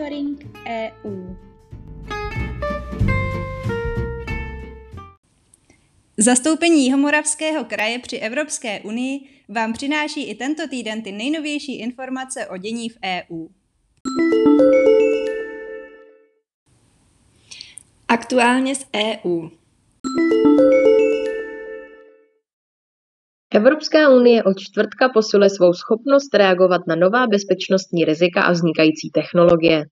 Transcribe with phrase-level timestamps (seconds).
[0.00, 1.36] Monitoring EU.
[6.18, 12.56] Zastoupení Jihomoravského kraje při Evropské unii vám přináší i tento týden ty nejnovější informace o
[12.56, 13.46] dění v EU.
[18.08, 19.48] Aktuálně z EU.
[23.54, 29.84] Evropská unie od čtvrtka posiluje svou schopnost reagovat na nová bezpečnostní rizika a vznikající technologie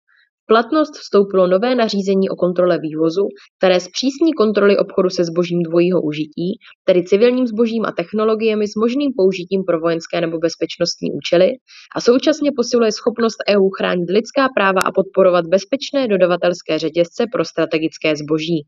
[0.48, 6.50] platnost vstoupilo nové nařízení o kontrole vývozu, které zpřísní kontroly obchodu se zbožím dvojího užití,
[6.86, 11.50] tedy civilním zbožím a technologiemi s možným použitím pro vojenské nebo bezpečnostní účely
[11.96, 18.16] a současně posiluje schopnost EU chránit lidská práva a podporovat bezpečné dodavatelské řetězce pro strategické
[18.16, 18.66] zboží.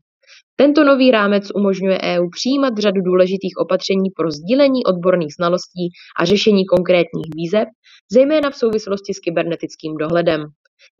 [0.56, 5.84] Tento nový rámec umožňuje EU přijímat řadu důležitých opatření pro sdílení odborných znalostí
[6.20, 7.68] a řešení konkrétních výzev,
[8.12, 10.40] zejména v souvislosti s kybernetickým dohledem.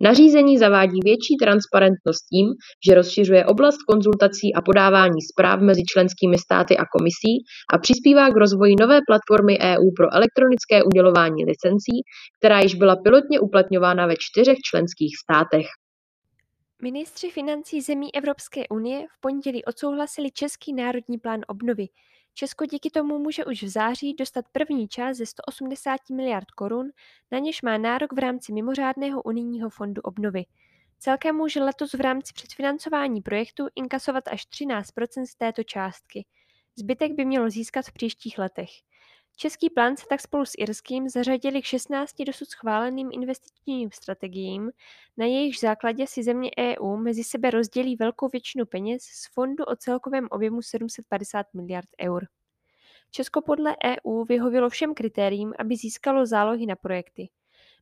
[0.00, 2.46] Nařízení zavádí větší transparentnost tím,
[2.88, 7.34] že rozšiřuje oblast konzultací a podávání zpráv mezi členskými státy a komisí
[7.72, 11.96] a přispívá k rozvoji nové platformy EU pro elektronické udělování licencí,
[12.38, 15.66] která již byla pilotně uplatňována ve čtyřech členských státech.
[16.82, 21.86] Ministři financí zemí Evropské unie v pondělí odsouhlasili Český národní plán obnovy.
[22.34, 26.90] Česko díky tomu může už v září dostat první část ze 180 miliard korun,
[27.30, 30.44] na něž má nárok v rámci mimořádného unijního fondu obnovy.
[30.98, 34.88] Celkem může letos v rámci předfinancování projektu inkasovat až 13
[35.24, 36.26] z této částky.
[36.76, 38.70] Zbytek by mělo získat v příštích letech.
[39.40, 44.70] Český plán se tak spolu s irským zařadili k 16 dosud schváleným investičním strategiím,
[45.16, 49.76] na jejichž základě si země EU mezi sebe rozdělí velkou většinu peněz z fondu o
[49.76, 52.26] celkovém objemu 750 miliard eur.
[53.10, 57.28] Česko podle EU vyhovělo všem kritériím, aby získalo zálohy na projekty.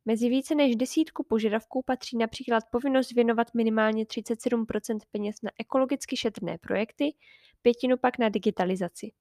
[0.04, 6.58] Mezi více než desítku požadavků patří například povinnost věnovat minimálně 37% peněz na ekologicky šetrné
[6.58, 7.14] projekty,
[7.62, 9.12] pětinu pak na digitalizaci.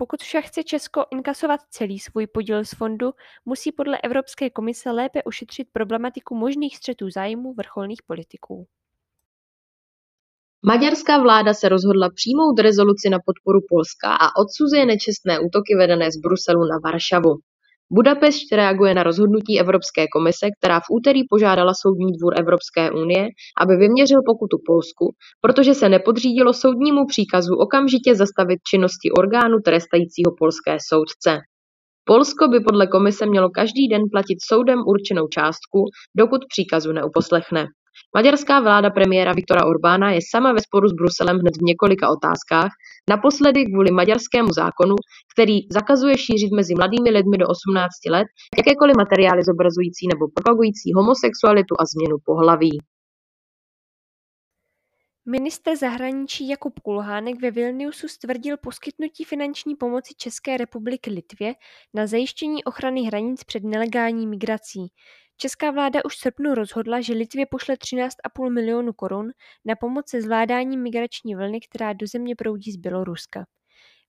[0.00, 3.12] Pokud však chce Česko inkasovat celý svůj podíl z fondu,
[3.44, 8.66] musí podle Evropské komise lépe ušetřit problematiku možných střetů zájmů vrcholných politiků.
[10.66, 16.16] Maďarská vláda se rozhodla přijmout rezoluci na podporu Polska a odsuzuje nečestné útoky vedené z
[16.16, 17.34] Bruselu na Varšavu.
[17.92, 23.28] Budapešť reaguje na rozhodnutí Evropské komise, která v úterý požádala Soudní dvůr Evropské unie,
[23.60, 30.76] aby vyměřil pokutu Polsku, protože se nepodřídilo soudnímu příkazu okamžitě zastavit činnosti orgánu trestajícího polské
[30.88, 31.38] soudce.
[32.04, 35.84] Polsko by podle komise mělo každý den platit soudem určenou částku,
[36.16, 37.66] dokud příkazu neuposlechne.
[38.16, 42.72] Maďarská vláda premiéra Viktora Orbána je sama ve sporu s Bruselem hned v několika otázkách,
[43.10, 44.94] naposledy kvůli maďarskému zákonu,
[45.34, 48.26] který zakazuje šířit mezi mladými lidmi do 18 let
[48.58, 52.78] jakékoliv materiály zobrazující nebo propagující homosexualitu a změnu pohlaví.
[55.30, 61.54] Minister zahraničí Jakub Kulhánek ve Vilniusu stvrdil poskytnutí finanční pomoci České republiky Litvě
[61.94, 64.88] na zajištění ochrany hranic před nelegální migrací.
[65.40, 69.30] Česká vláda už v srpnu rozhodla, že Litvě pošle 13,5 milionu korun
[69.64, 73.46] na pomoc se zvládáním migrační vlny, která do země proudí z Běloruska.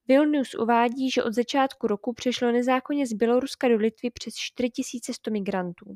[0.07, 5.95] Vilnius uvádí, že od začátku roku přišlo nezákonně z Běloruska do Litvy přes 4100 migrantů.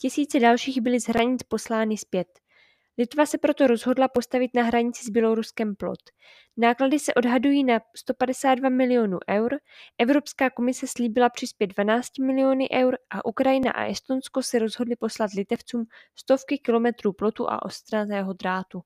[0.00, 2.28] Tisíce dalších byly z hranic poslány zpět.
[2.98, 5.98] Litva se proto rozhodla postavit na hranici s Běloruskem plot.
[6.56, 9.58] Náklady se odhadují na 152 milionů eur,
[9.98, 15.84] Evropská komise slíbila přispět 12 miliony eur a Ukrajina a Estonsko se rozhodly poslat litevcům
[16.18, 18.80] stovky kilometrů plotu a ostranného drátu.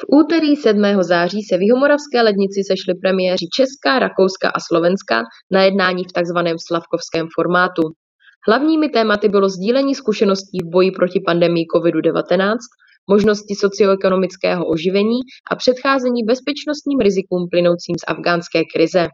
[0.00, 0.82] V úterý 7.
[1.02, 5.22] září se v Jihomoravské lednici sešli premiéři Česká, Rakouska a Slovenska
[5.52, 6.38] na jednání v tzv.
[6.68, 7.82] slavkovském formátu.
[8.48, 12.56] Hlavními tématy bylo sdílení zkušeností v boji proti pandemii COVID-19,
[13.10, 15.18] možnosti socioekonomického oživení
[15.50, 19.08] a předcházení bezpečnostním rizikům plynoucím z afgánské krize.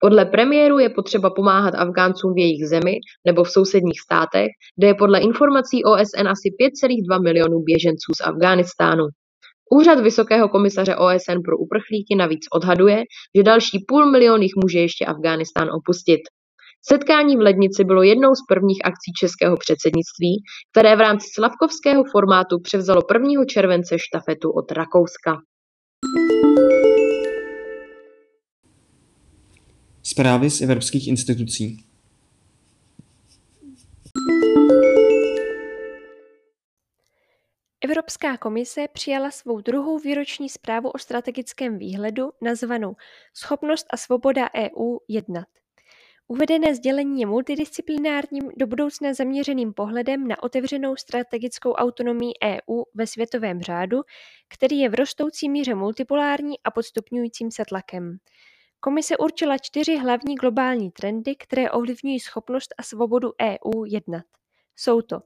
[0.00, 2.94] Podle premiéru je potřeba pomáhat Afgáncům v jejich zemi
[3.26, 4.48] nebo v sousedních státech,
[4.78, 9.04] kde je podle informací OSN asi 5,2 milionů běženců z Afghánistánu.
[9.70, 13.02] Úřad Vysokého komisaře OSN pro uprchlíky navíc odhaduje,
[13.36, 16.20] že další půl milion jich může ještě Afghánistán opustit.
[16.88, 22.60] Setkání v Lednici bylo jednou z prvních akcí českého předsednictví, které v rámci slavkovského formátu
[22.60, 23.44] převzalo 1.
[23.44, 25.36] července štafetu od Rakouska.
[30.02, 31.84] Zprávy z evropských institucí.
[37.80, 42.96] Evropská komise přijala svou druhou výroční zprávu o strategickém výhledu nazvanou
[43.34, 45.46] Schopnost a svoboda EU jednat.
[46.28, 53.60] Uvedené sdělení je multidisciplinárním, do budoucna zaměřeným pohledem na otevřenou strategickou autonomii EU ve světovém
[53.60, 54.02] řádu,
[54.48, 58.16] který je v rostoucí míře multipolární a podstupňujícím se tlakem.
[58.80, 64.24] Komise určila čtyři hlavní globální trendy, které ovlivňují schopnost a svobodu EU jednat.
[64.76, 65.20] Jsou to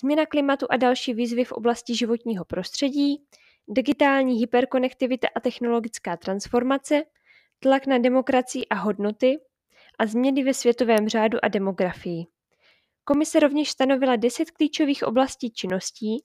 [0.00, 3.24] změna klimatu a další výzvy v oblasti životního prostředí,
[3.68, 7.02] digitální hyperkonektivita a technologická transformace,
[7.58, 9.38] tlak na demokracii a hodnoty
[10.00, 12.24] a změny ve světovém řádu a demografii.
[13.04, 16.16] Komise rovněž stanovila deset klíčových oblastí činností,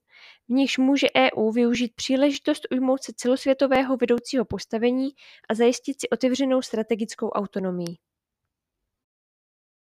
[0.50, 5.10] v nichž může EU využít příležitost ujmout se celosvětového vedoucího postavení
[5.50, 7.96] a zajistit si otevřenou strategickou autonomii.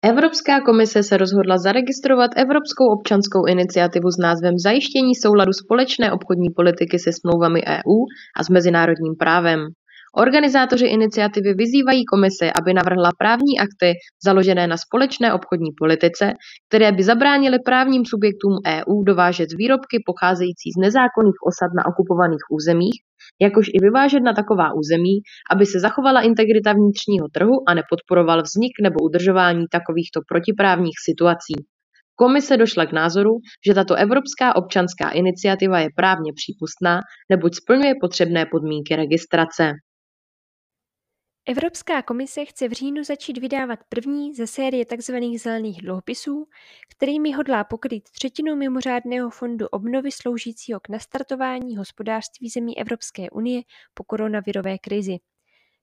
[0.03, 6.99] Evropská komise se rozhodla zaregistrovat Evropskou občanskou iniciativu s názvem Zajištění souladu společné obchodní politiky
[6.99, 7.97] se smlouvami EU
[8.37, 9.59] a s mezinárodním právem.
[10.17, 13.93] Organizátoři iniciativy vyzývají komisi, aby navrhla právní akty
[14.25, 16.33] založené na společné obchodní politice,
[16.69, 22.97] které by zabránily právním subjektům EU dovážet výrobky pocházející z nezákonných osad na okupovaných územích,
[23.41, 25.15] jakož i vyvážet na taková území,
[25.51, 31.53] aby se zachovala integrita vnitřního trhu a nepodporoval vznik nebo udržování takovýchto protiprávních situací.
[32.15, 33.31] Komise došla k názoru,
[33.67, 39.71] že tato evropská občanská iniciativa je právně přípustná, neboť splňuje potřebné podmínky registrace.
[41.47, 45.15] Evropská komise chce v říjnu začít vydávat první ze série tzv.
[45.37, 46.47] zelených dluhopisů,
[46.89, 53.61] kterými hodlá pokrýt třetinu mimořádného fondu obnovy sloužícího k nastartování hospodářství zemí Evropské unie
[53.93, 55.17] po koronavirové krizi.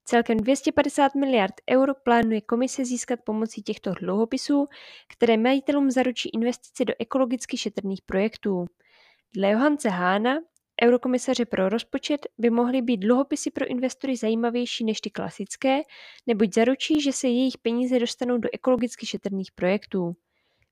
[0.05, 4.67] Celkem 250 miliard eur plánuje komise získat pomocí těchto dluhopisů,
[5.09, 8.67] které majitelům zaručí investice do ekologicky šetrných projektů.
[9.35, 10.39] Dle Johance Hána,
[10.83, 15.83] Eurokomisaře pro rozpočet by mohly být dluhopisy pro investory zajímavější než ty klasické,
[16.27, 20.17] neboť zaručí, že se jejich peníze dostanou do ekologicky šetrných projektů.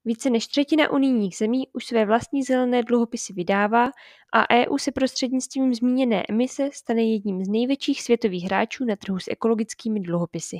[0.04, 3.90] Více než třetina unijních zemí už své vlastní zelené dluhopisy vydává
[4.32, 9.30] a EU se prostřednictvím zmíněné emise stane jedním z největších světových hráčů na trhu s
[9.30, 10.56] ekologickými dluhopisy.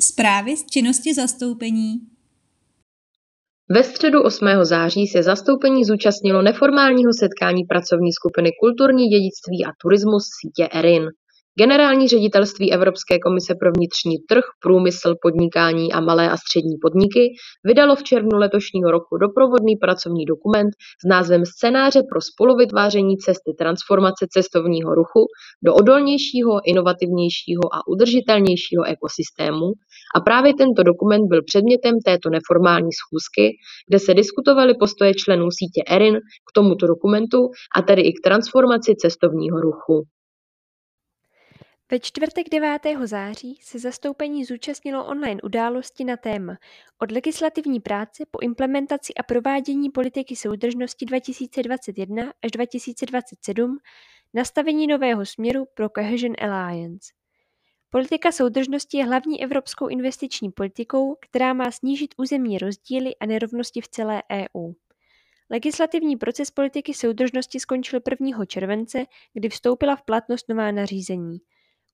[0.00, 2.00] Zprávy z činnosti zastoupení
[3.74, 4.46] ve středu 8.
[4.62, 11.02] září se zastoupení zúčastnilo neformálního setkání pracovní skupiny Kulturní dědictví a turismus sítě ERIN.
[11.58, 17.20] Generální ředitelství Evropské komise pro vnitřní trh, průmysl, podnikání a malé a střední podniky
[17.64, 20.70] vydalo v červnu letošního roku doprovodný pracovní dokument
[21.04, 25.26] s názvem Scénáře pro spoluvytváření cesty transformace cestovního ruchu
[25.64, 29.66] do odolnějšího, inovativnějšího a udržitelnějšího ekosystému
[30.16, 33.56] a právě tento dokument byl předmětem této neformální schůzky,
[33.88, 37.38] kde se diskutovaly postoje členů sítě ERIN k tomuto dokumentu
[37.76, 40.06] a tedy i k transformaci cestovního ruchu.
[41.90, 42.82] Ve čtvrtek 9.
[43.04, 46.58] září se zastoupení zúčastnilo online události na téma
[46.98, 53.78] Od legislativní práce po implementaci a provádění politiky soudržnosti 2021 až 2027
[54.34, 57.12] nastavení nového směru pro Cohesion Alliance.
[57.90, 63.88] Politika soudržnosti je hlavní evropskou investiční politikou, která má snížit územní rozdíly a nerovnosti v
[63.88, 64.72] celé EU.
[65.50, 68.44] Legislativní proces politiky soudržnosti skončil 1.
[68.44, 69.04] července,
[69.34, 71.38] kdy vstoupila v platnost nová nařízení–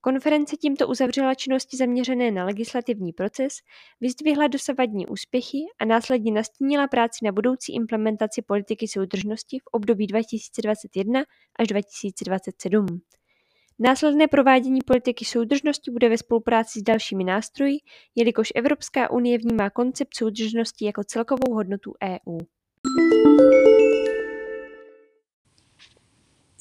[0.07, 3.53] Konference tímto uzavřela činnosti zaměřené na legislativní proces,
[4.01, 11.23] vyzdvihla dosavadní úspěchy a následně nastínila práci na budoucí implementaci politiky soudržnosti v období 2021
[11.59, 12.85] až 2027.
[13.79, 17.77] Následné provádění politiky soudržnosti bude ve spolupráci s dalšími nástroji,
[18.15, 22.37] jelikož Evropská unie vnímá koncept soudržnosti jako celkovou hodnotu EU.